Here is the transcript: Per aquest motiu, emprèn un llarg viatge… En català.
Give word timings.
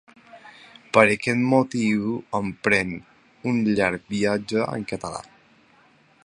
Per 0.97 1.01
aquest 1.15 1.43
motiu, 1.51 2.15
emprèn 2.39 2.95
un 3.53 3.61
llarg 3.81 4.11
viatge… 4.15 4.65
En 4.79 4.89
català. 4.95 5.23